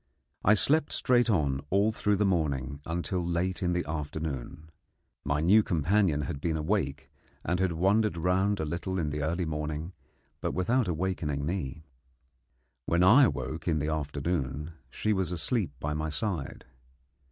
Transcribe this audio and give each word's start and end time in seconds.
I 0.43 0.55
slept 0.55 0.91
straight 0.93 1.29
on 1.29 1.61
all 1.69 1.91
through 1.91 2.15
the 2.15 2.25
morning 2.25 2.81
until 2.87 3.23
late 3.23 3.61
in 3.61 3.73
the 3.73 3.85
afternoon. 3.87 4.71
My 5.23 5.41
new 5.41 5.61
companion 5.61 6.21
had 6.21 6.41
been 6.41 6.57
awake, 6.57 7.11
and 7.43 7.59
had 7.59 7.73
wandered 7.73 8.17
round 8.17 8.59
a 8.59 8.65
little 8.65 8.97
in 8.97 9.11
the 9.11 9.21
early 9.21 9.45
morning, 9.45 9.93
but 10.39 10.55
without 10.55 10.87
awaking 10.87 11.45
me. 11.45 11.85
When 12.87 13.03
I 13.03 13.25
awoke 13.25 13.67
in 13.67 13.77
the 13.77 13.89
afternoon 13.89 14.71
she 14.89 15.13
was 15.13 15.31
asleep 15.31 15.69
by 15.79 15.93
my 15.93 16.09
side. 16.09 16.65